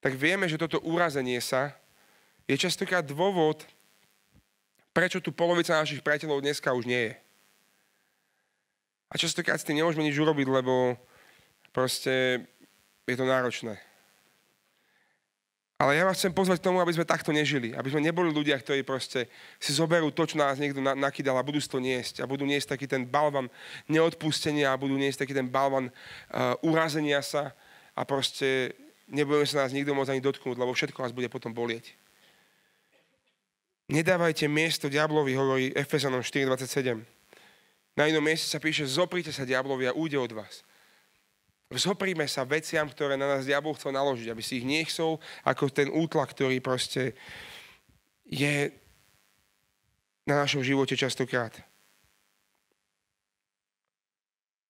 [0.00, 1.76] tak vieme, že toto urazenie sa
[2.48, 3.68] je častokrát dôvod,
[4.96, 7.14] prečo tu polovica našich priateľov dneska už nie je.
[9.12, 10.96] A častokrát s tým nemôžeme nič urobiť, lebo
[11.76, 12.48] proste
[13.04, 13.87] je to náročné.
[15.78, 17.70] Ale ja vás chcem pozvať k tomu, aby sme takto nežili.
[17.70, 19.30] Aby sme neboli ľudia, ktorí proste
[19.62, 22.18] si zoberú to, čo nás niekto nakydal a budú to niesť.
[22.18, 23.46] A budú niesť taký ten balvan
[23.86, 27.54] neodpustenia a budú niesť taký ten balvan uh, urazenia sa
[27.94, 28.74] a proste
[29.06, 31.94] nebudeme sa nás nikto môcť ani dotknúť, lebo všetko vás bude potom bolieť.
[33.86, 37.06] Nedávajte miesto diablovi, hovorí Efezanom 4.27.
[37.94, 40.66] Na inom mieste sa píše, zoprite sa diablovi a újde od vás.
[41.68, 45.92] Zopríme sa veciam, ktoré na nás diabol chcel naložiť, aby si ich nechcel ako ten
[45.92, 47.12] útlak, ktorý proste
[48.24, 48.72] je
[50.24, 51.52] na našom živote častokrát.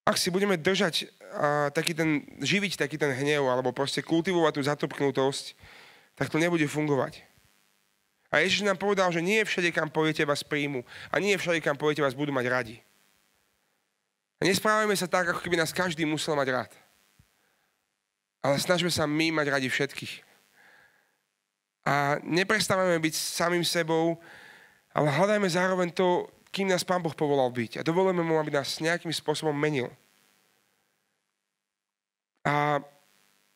[0.03, 4.61] Ak si budeme držať a, taký ten, živiť taký ten hnev alebo proste kultivovať tú
[4.67, 5.55] zatopknutosť,
[6.19, 7.23] tak to nebude fungovať.
[8.27, 10.83] A Ježiš nám povedal, že nie všade, kam pôjdete, vás príjmu.
[11.09, 12.75] A nie všade, kam pôjdete, vás budú mať radi.
[14.39, 16.71] A nesprávajme sa tak, ako keby nás každý musel mať rád.
[18.39, 20.13] Ale snažme sa my mať radi všetkých.
[21.89, 24.19] A neprestávame byť samým sebou,
[24.93, 27.81] ale hľadajme zároveň to, kým nás Pán Boh povolal byť.
[27.81, 29.89] A dovolujeme mu, aby nás nejakým spôsobom menil.
[32.45, 32.81] A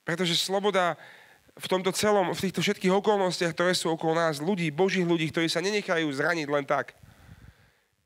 [0.04, 1.00] pretože sloboda
[1.54, 5.48] v tomto celom, v týchto všetkých okolnostiach, ktoré sú okolo nás, ľudí, božích ľudí, ktorí
[5.48, 6.98] sa nenechajú zraniť len tak.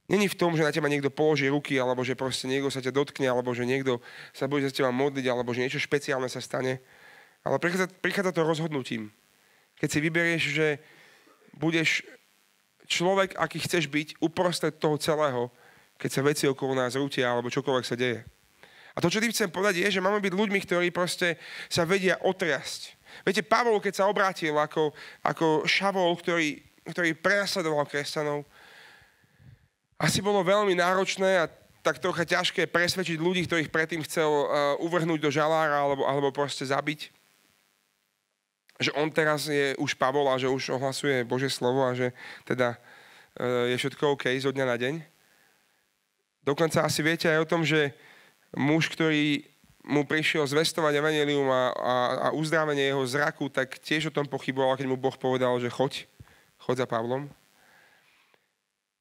[0.08, 2.96] Není v tom, že na teba niekto položí ruky, alebo že proste niekto sa ťa
[2.96, 4.00] dotkne, alebo že niekto
[4.32, 6.80] sa bude za teba modliť, alebo že niečo špeciálne sa stane.
[7.44, 9.12] Ale prichádza, prichádza to rozhodnutím.
[9.76, 10.68] Keď si vyberieš, že
[11.60, 12.08] budeš
[12.88, 15.52] človek, aký chceš byť uprostred toho celého,
[16.00, 18.24] keď sa veci okolo nás rútia alebo čokoľvek sa deje.
[18.96, 21.38] A to, čo tým chcem povedať, je, že máme byť ľuďmi, ktorí proste
[21.70, 22.98] sa vedia otriasť.
[23.28, 24.90] Viete, Pavol, keď sa obrátil ako,
[25.22, 26.58] ako šavol, ktorý,
[26.90, 28.48] ktorý prenasledoval kresťanov,
[29.98, 31.50] asi bolo veľmi náročné a
[31.82, 34.46] tak trocha ťažké presvedčiť ľudí, ktorých predtým chcel uh,
[34.82, 37.18] uvrhnúť do žalára alebo, alebo proste zabiť
[38.78, 42.14] že on teraz je už Pavol a že už ohlasuje Bože slovo a že
[42.46, 42.78] teda
[43.34, 44.96] e, je všetko OK zo dňa na deň.
[46.46, 47.92] Dokonca asi viete aj o tom, že
[48.54, 49.44] muž, ktorý
[49.88, 54.78] mu prišiel zvestovať evanelium a, a, a uzdravenie jeho zraku, tak tiež o tom pochyboval,
[54.78, 56.06] keď mu Boh povedal, že choď,
[56.62, 57.28] choď za Pavlom.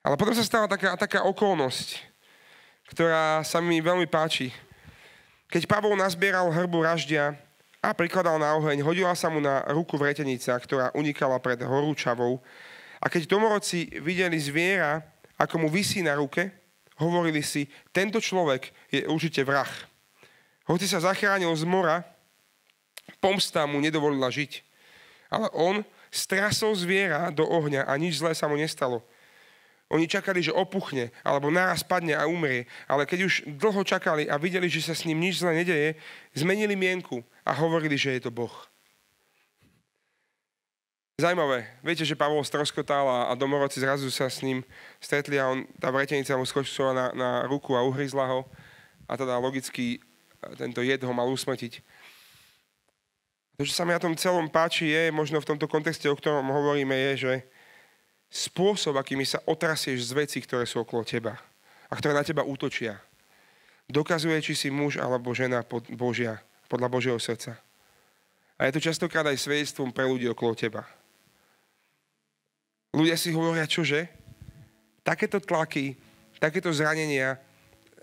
[0.07, 1.99] Ale potom sa stala taká, taká okolnosť,
[2.95, 4.55] ktorá sa mi veľmi páči.
[5.51, 7.35] Keď Pavol nazbieral hrbu raždia,
[7.87, 8.83] a prikladal na oheň.
[8.83, 12.43] Hodila sa mu na ruku vretenica, ktorá unikala pred horúčavou.
[12.99, 15.07] A keď domorodci videli zviera,
[15.39, 16.51] ako mu vysí na ruke,
[16.99, 19.71] hovorili si, tento človek je určite vrah.
[20.67, 22.03] Hoci sa zachránil z mora,
[23.23, 24.67] pomsta mu nedovolila žiť.
[25.31, 29.07] Ale on strasol zviera do ohňa a nič zlé sa mu nestalo.
[29.87, 32.67] Oni čakali, že opuchne, alebo náraz padne a umrie.
[32.91, 35.95] Ale keď už dlho čakali a videli, že sa s ním nič zle nedeje,
[36.35, 38.55] zmenili mienku a hovorili, že je to Boh.
[41.17, 41.65] Zajímavé.
[41.81, 44.61] Viete, že Pavol stroskotal a, a domorodci zrazu sa s ním
[45.01, 48.45] stretli a on, tá vretenica mu skočila na, na ruku a uhryzla ho.
[49.09, 50.03] A teda logicky
[50.61, 51.81] tento jed ho mal usmrtiť.
[53.57, 56.53] To, čo sa mi na tom celom páči, je, možno v tomto kontexte, o ktorom
[56.53, 57.33] hovoríme, je, že
[58.37, 61.41] spôsob, akými sa otrasieš z vecí, ktoré sú okolo teba
[61.89, 63.01] a ktoré na teba útočia,
[63.89, 67.57] dokazuje, či si muž alebo žena pod Božia, podľa Božieho srdca.
[68.61, 70.83] A je to častokrát aj svedectvom pre ľudí okolo teba.
[72.93, 74.09] Ľudia si hovoria, čože?
[75.07, 75.95] Takéto tlaky,
[76.41, 77.39] takéto zranenia,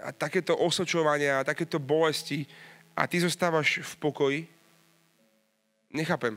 [0.04, 2.44] a takéto osočovania, a takéto bolesti
[2.92, 4.42] a ty zostávaš v pokoji,
[5.96, 6.36] nechápem.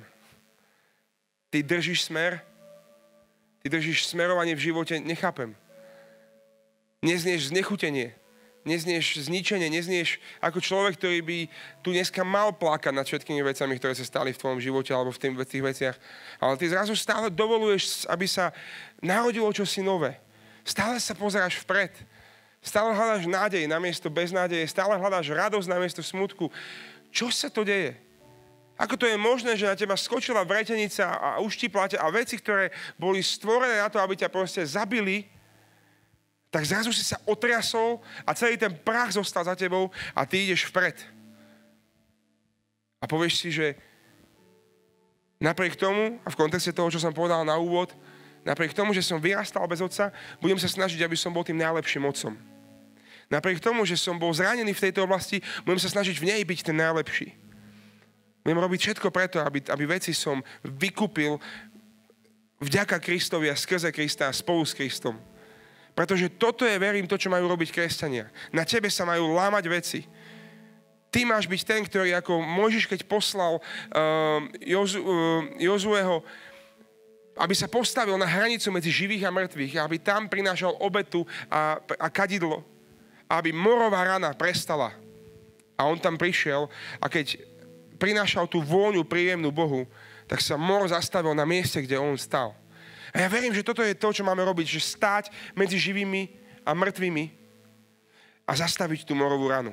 [1.50, 2.40] Ty držíš smer,
[3.68, 5.54] ty smerovanie v živote, nechápem.
[7.04, 8.16] Neznieš znechutenie,
[8.66, 11.38] neznieš zničenie, neznieš ako človek, ktorý by
[11.84, 15.22] tu dneska mal plakať nad všetkými vecami, ktoré sa stali v tvojom živote alebo v
[15.46, 15.96] tých veciach.
[16.42, 18.50] Ale ty zrazu stále dovoluješ, aby sa
[18.98, 20.18] narodilo čosi nové.
[20.66, 21.94] Stále sa pozeráš vpred.
[22.58, 26.50] Stále hľadáš nádej na miesto beznádeje, stále hľadáš radosť na miesto smutku.
[27.14, 28.05] Čo sa to deje?
[28.76, 32.68] Ako to je možné, že na teba skočila vretenica a uštipla ťa a veci, ktoré
[33.00, 35.24] boli stvorené na to, aby ťa proste zabili,
[36.52, 40.68] tak zrazu si sa otriasol a celý ten prach zostal za tebou a ty ideš
[40.68, 40.96] vpred.
[43.00, 43.76] A povieš si, že
[45.40, 47.96] napriek tomu, a v kontexte toho, čo som povedal na úvod,
[48.44, 52.08] napriek tomu, že som vyrastal bez otca, budem sa snažiť, aby som bol tým najlepším
[52.08, 52.36] otcom.
[53.32, 56.60] Napriek tomu, že som bol zranený v tejto oblasti, budem sa snažiť v nej byť
[56.60, 57.45] ten najlepší.
[58.46, 61.34] Budem robiť všetko preto, aby, aby veci som vykúpil
[62.62, 65.18] vďaka Kristovi a skrze Krista a spolu s Kristom.
[65.98, 68.30] Pretože toto je, verím, to, čo majú robiť kresťania.
[68.54, 70.00] Na tebe sa majú lámať veci.
[71.10, 76.22] Ty máš byť ten, ktorý ako Mojžiš, keď poslal uh, Jozu, uh, Jozueho,
[77.34, 82.06] aby sa postavil na hranicu medzi živých a mŕtvych, aby tam prinášal obetu a, a
[82.12, 82.62] kadidlo
[83.30, 84.94] aby morová rana prestala.
[85.76, 86.70] A on tam prišiel
[87.02, 87.36] a keď
[87.96, 89.88] prinášal tú vôňu príjemnú Bohu,
[90.28, 92.52] tak sa mor zastavil na mieste, kde on stal.
[93.16, 96.28] A ja verím, že toto je to, čo máme robiť, že stáť medzi živými
[96.66, 97.24] a mŕtvými
[98.44, 99.72] a zastaviť tú morovú ranu.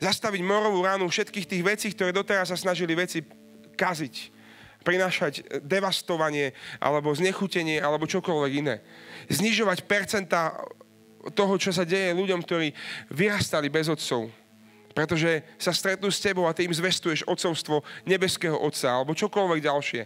[0.00, 3.20] Zastaviť morovú ranu všetkých tých vecí, ktoré doteraz sa snažili veci
[3.76, 4.14] kaziť,
[4.80, 8.80] prinášať devastovanie, alebo znechutenie, alebo čokoľvek iné.
[9.28, 10.56] Znižovať percentá
[11.36, 12.72] toho, čo sa deje ľuďom, ktorí
[13.12, 14.32] vyrastali bez otcov.
[14.90, 20.02] Pretože sa stretnú s tebou a ty im zvestuješ otcovstvo nebeského otca alebo čokoľvek ďalšie.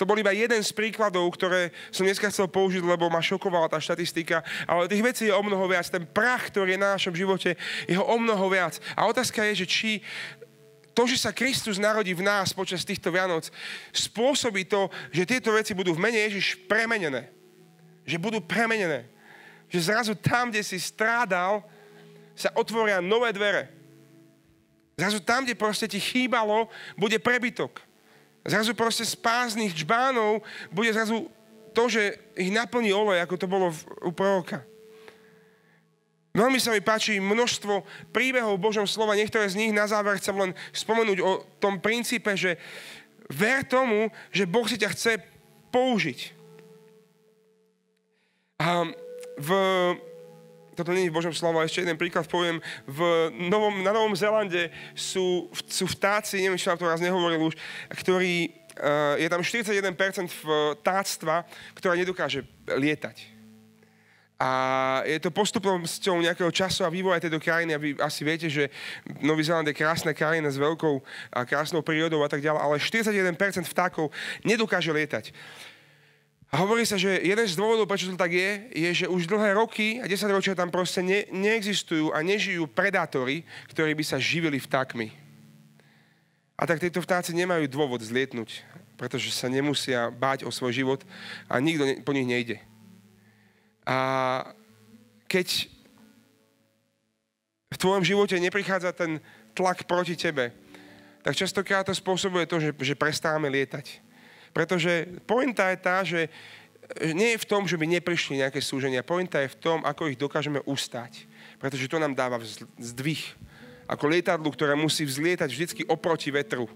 [0.00, 3.76] To bol iba jeden z príkladov, ktoré som dneska chcel použiť, lebo ma šokovala tá
[3.76, 5.84] štatistika, ale tých vecí je o mnoho viac.
[5.92, 7.52] Ten prach, ktorý je na našom živote,
[7.84, 8.80] je ho o mnoho viac.
[8.96, 9.90] A otázka je, že či
[10.96, 13.52] to, že sa Kristus narodí v nás počas týchto Vianoc,
[13.92, 17.28] spôsobí to, že tieto veci budú v mene Ježiš premenené.
[18.08, 19.04] Že budú premenené
[19.70, 21.62] že zrazu tam, kde si strádal,
[22.34, 23.70] sa otvoria nové dvere.
[25.00, 26.68] Zrazu tam, kde proste ti chýbalo,
[27.00, 27.80] bude prebytok.
[28.44, 31.32] Zrazu proste z páznych čbánov bude zrazu
[31.72, 33.72] to, že ich naplní olej, ako to bolo
[34.04, 34.60] u proroka.
[36.30, 37.82] Veľmi sa mi páči množstvo
[38.14, 39.18] príbehov v Božom slova.
[39.18, 42.54] Niektoré z nich na záver chcem len spomenúť o tom princípe, že
[43.26, 45.12] ver tomu, že Boh si ťa chce
[45.74, 46.18] použiť.
[48.62, 48.84] A
[49.40, 49.48] v,
[50.80, 52.56] toto nie je v Božom slovo, ešte jeden príklad poviem,
[52.88, 57.54] v Novom, na Novom Zelande sú, sú vtáci, neviem, vám to raz nehovoril už,
[58.00, 58.48] ktorí,
[58.80, 59.92] uh, je tam 41%
[60.80, 61.44] vtáctva,
[61.76, 63.40] ktorá nedokáže lietať.
[64.40, 64.50] A
[65.04, 67.76] je to postupnosťou nejakého času a vývoja tejto krajiny.
[67.76, 68.72] A vy asi viete, že
[69.20, 70.96] Nový Zeland je krásna krajina s veľkou
[71.28, 73.36] a krásnou prírodou a tak ďalej, ale 41%
[73.68, 74.08] vtákov
[74.40, 75.36] nedokáže lietať.
[76.50, 79.54] A hovorí sa, že jeden z dôvodov, prečo to tak je, je, že už dlhé
[79.54, 84.58] roky a 10 ročia tam proste ne, neexistujú a nežijú predátory, ktorí by sa živili
[84.58, 85.14] vtákmi.
[86.58, 88.66] A tak tieto vtáci nemajú dôvod zlietnúť,
[88.98, 91.00] pretože sa nemusia báť o svoj život
[91.46, 92.58] a nikto ne, po nich nejde.
[93.86, 93.96] A
[95.30, 95.70] keď
[97.70, 99.22] v tvojom živote neprichádza ten
[99.54, 100.50] tlak proti tebe,
[101.22, 104.09] tak častokrát to spôsobuje to, že, že prestávame lietať.
[104.50, 106.26] Pretože pointa je tá, že
[107.14, 109.06] nie je v tom, že by neprišli nejaké súženia.
[109.06, 111.26] Pointa je v tom, ako ich dokážeme ustať.
[111.62, 112.42] Pretože to nám dáva
[112.78, 113.22] zdvih.
[113.86, 116.66] Ako lietadlu, ktoré musí vzlietať vždycky oproti vetru,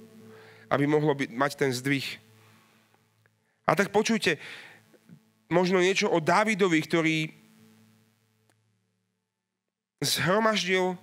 [0.70, 2.06] aby mohlo byť, mať ten zdvih.
[3.66, 4.38] A tak počujte,
[5.50, 7.16] možno niečo o Dávidovi, ktorý
[10.04, 10.94] zhromaždil,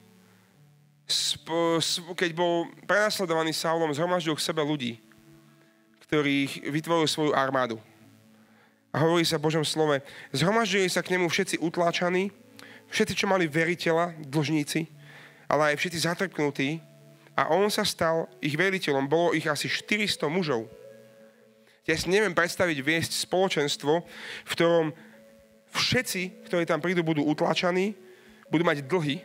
[2.16, 5.11] keď bol prenasledovaný Saulom, zhromaždil k sebe ľudí
[6.12, 7.80] ktorý vytvoril svoju armádu.
[8.92, 10.04] A hovorí sa v Božom slove,
[10.36, 12.36] zhromaždili sa k nemu všetci utláčaní,
[12.92, 14.92] všetci, čo mali veriteľa, dlžníci,
[15.48, 16.84] ale aj všetci zatrpnutí
[17.32, 19.08] a on sa stal ich veliteľom.
[19.08, 20.68] Bolo ich asi 400 mužov.
[21.88, 24.04] Ja si neviem predstaviť viesť spoločenstvo,
[24.44, 24.92] v ktorom
[25.72, 27.96] všetci, ktorí tam prídu, budú utlačaní,
[28.52, 29.24] budú mať dlhy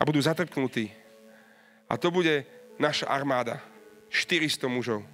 [0.00, 0.88] a budú zatrpknutí.
[1.92, 2.48] A to bude
[2.80, 3.60] naša armáda.
[4.08, 5.04] 400 mužov.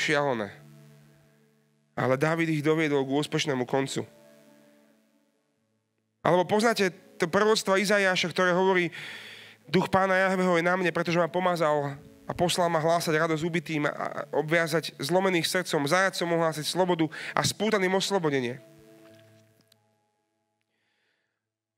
[0.00, 0.48] Šialené.
[1.92, 4.08] Ale Dávid ich doviedol k úspešnému koncu.
[6.24, 6.88] Alebo poznáte
[7.20, 8.88] to proroctvo Izajáša, ktoré hovorí,
[9.68, 13.84] duch pána Jahveho je na mne, pretože ma pomazal a poslal ma hlásať radosť ubitým
[13.84, 18.62] a obviazať zlomených srdcom, zajacom ohlásiť slobodu a spútaným oslobodenie.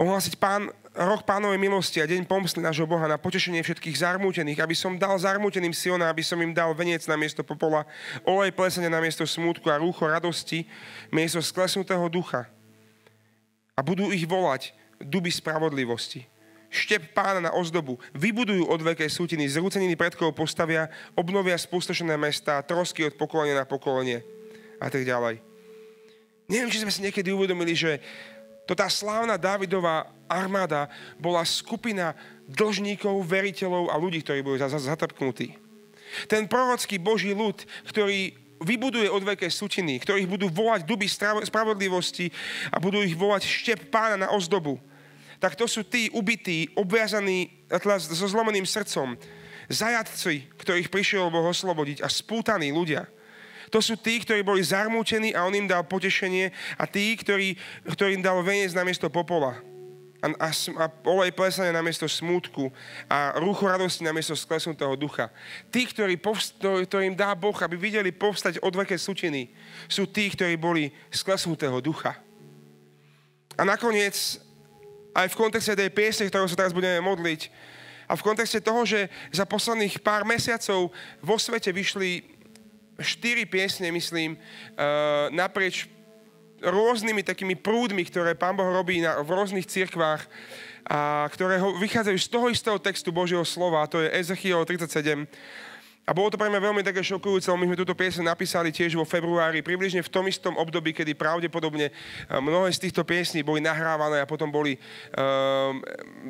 [0.02, 0.66] Ohlásiť pán,
[0.98, 5.14] rok pánovej milosti a deň pomsty nášho Boha na potešenie všetkých zarmútených, aby som dal
[5.14, 7.86] zarmúteným Siona, aby som im dal veniec na miesto popola,
[8.26, 10.66] olej plesania na miesto smútku a rúcho radosti,
[11.14, 12.50] miesto sklesnutého ducha.
[13.78, 16.26] A budú ich volať duby spravodlivosti.
[16.66, 23.14] Štep pána na ozdobu, vybudujú odveké sútiny, zrúceniny predkov postavia, obnovia spustošené mesta, trosky od
[23.14, 24.18] pokolenia na pokolenie
[24.82, 25.38] a tak ďalej.
[26.50, 28.02] Neviem, či sme si niekedy uvedomili, že
[28.66, 30.86] to tá slávna Dávidová armáda
[31.18, 32.14] bola skupina
[32.46, 35.58] dlžníkov, veriteľov a ľudí, ktorí boli zatrpknutí.
[36.28, 41.10] Ten prorocký Boží ľud, ktorý vybuduje odveké sutiny, ktorých budú volať duby
[41.42, 42.30] spravodlivosti
[42.70, 44.78] a budú ich volať štep pána na ozdobu,
[45.42, 47.66] tak to sú tí ubití, obviazaní
[47.98, 49.18] so zlomeným srdcom,
[49.66, 53.08] zajatci, ktorých prišiel Boh oslobodiť a spútaní ľudia–
[53.72, 57.56] to sú tí, ktorí boli zarmútení a on im dal potešenie a tí, ktorí,
[57.88, 59.56] ktorým dal veniec na miesto popola
[60.22, 62.70] a, a, a olej plesania na miesto smútku
[63.10, 65.34] a rucho radosti na miesto sklesnutého ducha.
[65.74, 66.14] Tí, ktorí
[66.62, 69.50] ktorým dá Boh, aby videli povstať odveké sutiny,
[69.90, 72.14] sú tí, ktorí boli sklesnutého ducha.
[73.58, 74.38] A nakoniec,
[75.12, 77.50] aj v kontexte tej piesne, ktorou sa teraz budeme modliť,
[78.10, 80.92] a v kontexte toho, že za posledných pár mesiacov
[81.24, 82.31] vo svete vyšli
[83.02, 85.90] štyri piesne, myslím, uh, naprieč
[86.62, 90.24] rôznymi takými prúdmi, ktoré Pán Boh robí na, v rôznych cirkvách
[90.86, 95.26] a ktoré vychádzajú z toho istého textu Božieho slova, a to je Ezechiel 37.
[96.02, 99.06] A bolo to pre mňa veľmi také šokujúce, my sme túto piesň napísali tiež vo
[99.06, 104.18] februári, približne v tom istom období, kedy pravdepodobne eh, mnohé z týchto piesní boli nahrávané
[104.18, 105.78] a potom boli um,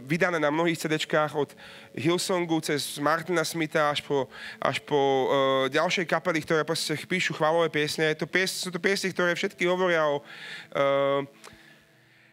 [0.04, 1.50] vydané na mnohých CD-čkách od
[1.96, 4.28] Hillsongu cez Martina Smitha až po,
[4.60, 5.28] až po uh,
[5.72, 8.12] ďalšej kapely, ktoré proste píšu chválové piesne.
[8.20, 11.24] To pies, sú to piesne, ktoré všetky hovoria o uh,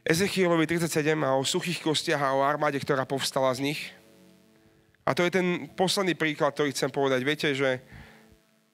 [0.04, 3.82] Ezechielovi 37 a o suchých kostiach a o armáde, ktorá povstala z nich.
[5.10, 7.26] A to je ten posledný príklad, ktorý chcem povedať.
[7.26, 7.82] Viete, že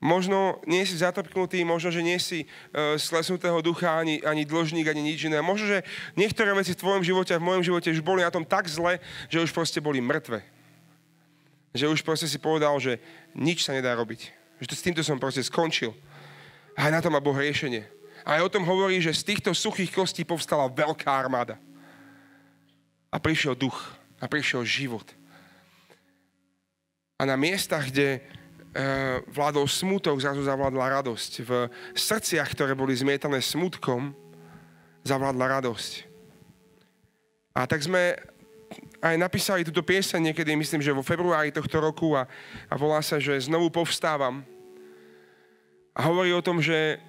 [0.04, 5.00] možno nie si zatrpknutý, možno, že nie si uh, slesnutého ducha, ani, ani dlžník, ani
[5.00, 5.40] nič iné.
[5.40, 5.88] Možno, že
[6.20, 9.00] niektoré veci v tvojom živote a v mojom živote už boli na tom tak zle,
[9.32, 10.44] že už proste boli mŕtve.
[11.72, 13.00] Že už proste si povedal, že
[13.32, 14.28] nič sa nedá robiť.
[14.60, 15.96] Že to, s týmto som proste skončil.
[16.76, 17.88] A na to má Boh riešenie.
[18.28, 21.56] A aj o tom hovorí, že z týchto suchých kostí povstala veľká armáda.
[23.08, 23.96] A prišiel duch.
[24.20, 25.08] A prišiel život
[27.16, 28.20] a na miestach, kde e,
[29.32, 31.32] vládol smutok, zrazu zavládla radosť.
[31.48, 31.52] V
[31.96, 34.12] srdciach, ktoré boli zmietané smutkom,
[35.08, 35.92] zavládla radosť.
[37.56, 38.20] A tak sme
[39.00, 42.28] aj napísali túto pieseň niekedy, myslím, že vo februári tohto roku a,
[42.68, 44.44] a volá sa, že znovu povstávam.
[45.96, 47.00] A hovorí o tom, že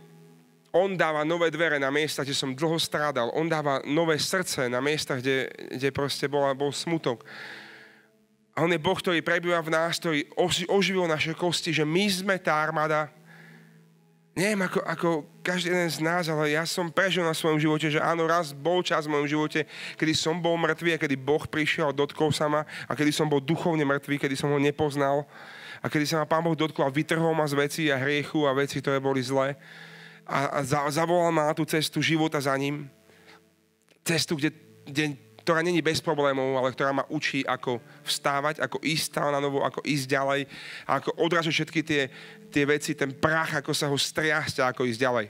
[0.71, 3.33] on dáva nové dvere na miesta, kde som dlho strádal.
[3.35, 7.25] On dáva nové srdce na miesta, kde, kde proste bol, bol smutok.
[8.57, 10.25] A on je Boh, ktorý prebýva v nás, ktorý
[10.73, 13.13] oživil naše kosti, že my sme tá armáda.
[14.33, 15.09] Neviem ako, ako
[15.45, 18.81] každý jeden z nás, ale ja som prežil na svojom živote, že áno, raz bol
[18.81, 22.49] čas v mojom živote, kedy som bol mŕtvý a kedy Boh prišiel a dotkol sa
[22.49, 25.25] ma a kedy som bol duchovne mŕtvý, kedy som ho nepoznal
[25.81, 28.57] a kedy sa ma Pán Boh dotkol a vytrhol ma z veci a hriechu a
[28.57, 29.57] veci, ktoré boli zlé
[30.27, 32.91] a, a za, zavolal ma na tú cestu života za ním.
[34.03, 34.51] Cestu, kde,
[34.85, 35.15] kde
[35.47, 39.63] ktorá není bez problémov, ale ktorá ma učí, ako vstávať, ako ísť stále na novo,
[39.63, 40.41] ako ísť ďalej,
[40.91, 42.11] ako odražať všetky tie,
[42.51, 45.27] tie veci, ten prach, ako sa ho striasť a ako ísť ďalej.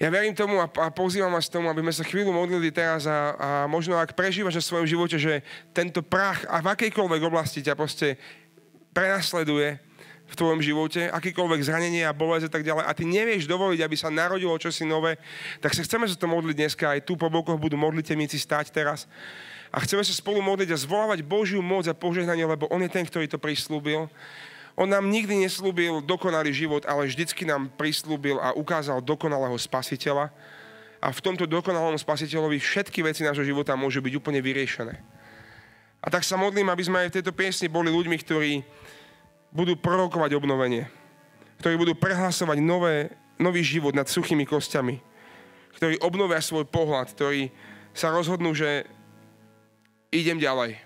[0.00, 3.36] Ja verím tomu a, a pozývam vás tomu, aby sme sa chvíľu modlili teraz a,
[3.36, 5.44] a možno ak prežívaš v svojom živote, že
[5.76, 8.16] tento prach a v akejkoľvek oblasti ťa proste
[8.96, 9.76] prenasleduje,
[10.24, 13.96] v tvojom živote, akýkoľvek zranenie a bolesť a tak ďalej, a ty nevieš dovoliť, aby
[13.96, 15.20] sa narodilo čosi nové,
[15.60, 16.84] tak sa chceme sa to modliť dneska.
[16.96, 19.04] Aj tu po bokoch budú modlitevníci stáť teraz.
[19.74, 23.04] A chceme sa spolu modliť a zvolávať Božiu moc a požehnanie, lebo On je ten,
[23.04, 24.06] ktorý to prislúbil.
[24.74, 30.34] On nám nikdy neslúbil dokonalý život, ale vždycky nám prislúbil a ukázal dokonalého spasiteľa.
[30.98, 34.98] A v tomto dokonalom spasiteľovi všetky veci nášho života môžu byť úplne vyriešené.
[36.04, 38.52] A tak sa modlím, aby sme aj v tejto piesni boli ľuďmi, ktorí
[39.54, 40.90] budú prorokovať obnovenie.
[41.62, 45.00] Ktorí budú prehlasovať nové, nový život nad suchými kostiami.
[45.80, 47.48] Ktorí obnovia svoj pohľad, ktorí
[47.94, 48.84] sa rozhodnú, že
[50.12, 50.83] idem ďalej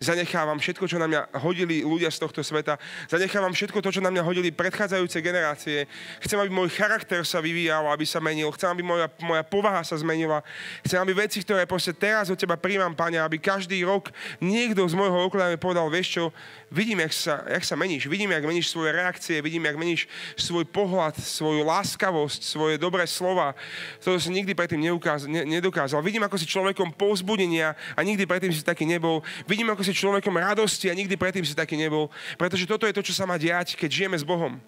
[0.00, 2.80] Zanechávam všetko, čo na mňa hodili ľudia z tohto sveta.
[3.12, 5.84] Zanechávam všetko to, čo na mňa hodili predchádzajúce generácie.
[6.24, 8.48] Chcem, aby môj charakter sa vyvíjal, aby sa menil.
[8.56, 10.40] Chcem, aby moja, moja povaha sa zmenila.
[10.88, 14.08] Chcem, aby veci, ktoré proste teraz od teba príjmam, Pane, aby každý rok
[14.40, 16.24] niekto z môjho okolia mi povedal, vieš čo,
[16.72, 18.08] vidím, jak sa, jak sa meníš.
[18.08, 23.52] Vidím, jak meníš svoje reakcie, vidím, jak meníš svoj pohľad, svoju láskavosť, svoje dobré slova.
[24.00, 26.00] To si nikdy predtým neukázal, ne, nedokázal.
[26.00, 29.20] Vidím, ako si človekom povzbudenia a nikdy predtým si taký nebol.
[29.44, 32.06] Vidím, ako si si človekom radosti a nikdy predtým si taký nebol.
[32.38, 34.62] Pretože toto je to, čo sa má diať, keď žijeme s Bohom.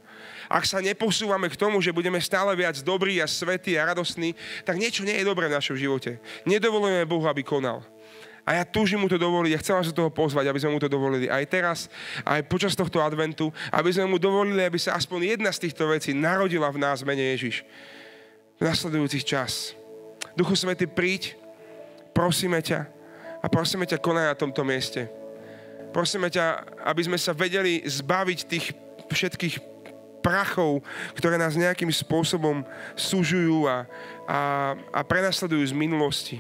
[0.51, 4.35] Ak sa neposúvame k tomu, že budeme stále viac dobrí a svetí a radostní,
[4.67, 6.19] tak niečo nie je dobré v našom živote.
[6.43, 7.87] Nedovolujeme Bohu, aby konal.
[8.43, 10.83] A ja túžim mu to dovoliť, ja chcem vás do toho pozvať, aby sme mu
[10.83, 11.79] to dovolili aj teraz,
[12.27, 16.11] aj počas tohto adventu, aby sme mu dovolili, aby sa aspoň jedna z týchto vecí
[16.11, 17.63] narodila v nás mene Ježiš.
[18.59, 19.79] V nasledujúcich čas.
[20.35, 21.39] Duchu Svety, príď,
[22.11, 22.91] prosíme ťa,
[23.43, 25.11] a prosíme ťa, konaj na tomto mieste.
[25.91, 28.73] Prosíme ťa, aby sme sa vedeli zbaviť tých
[29.11, 29.57] všetkých
[30.23, 30.81] prachov,
[31.19, 32.63] ktoré nás nejakým spôsobom
[32.95, 33.85] súžujú a,
[34.25, 34.41] a,
[34.95, 36.39] a prenasledujú z minulosti.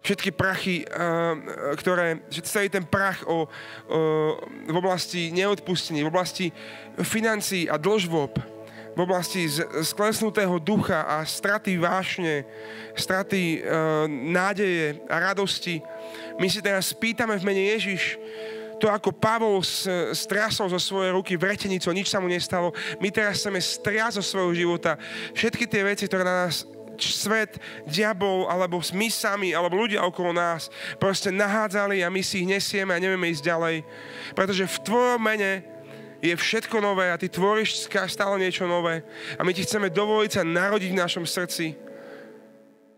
[0.00, 0.84] Všetky prachy,
[1.76, 3.46] ktoré, celý ten prach o, o,
[4.64, 6.46] v oblasti neodpustení, v oblasti
[7.04, 8.32] financií a dlžvob,
[8.94, 9.46] v oblasti
[9.86, 12.42] sklesnutého ducha a straty vášne,
[12.98, 13.58] straty e,
[14.10, 15.78] nádeje a radosti.
[16.40, 18.18] My si teraz pýtame v mene Ježiš,
[18.80, 19.60] to ako Pavol
[20.16, 22.72] striasol zo svojej ruky vretenicu, nič sa mu nestalo.
[22.96, 24.96] My teraz chceme striasť zo svojho života
[25.36, 26.64] všetky tie veci, ktoré na nás
[27.00, 27.56] svet,
[27.88, 30.68] diabol, alebo my sami, alebo ľudia okolo nás
[31.00, 33.76] proste nahádzali a my si ich nesieme a nevieme ísť ďalej.
[34.36, 35.64] Pretože v Tvojom mene
[36.20, 39.02] je všetko nové a Ty tvoríš stále niečo nové.
[39.36, 41.76] A my Ti chceme dovoliť sa narodiť v našom srdci,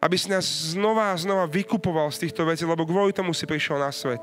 [0.03, 3.79] aby si nás znova a znova vykupoval z týchto vecí, lebo kvôli tomu si prišiel
[3.79, 4.23] na svet.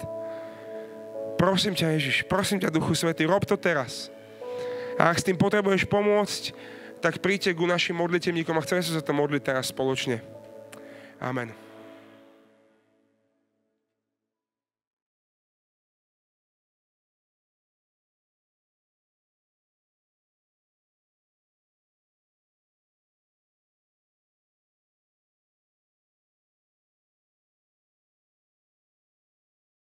[1.40, 4.12] Prosím ťa, Ježiš, prosím ťa, Duchu Svety, rob to teraz.
[5.00, 6.52] A ak s tým potrebuješ pomôcť,
[7.00, 10.20] tak príďte ku našim modlitevníkom a chceme sa za to modliť teraz spoločne.
[11.24, 11.69] Amen.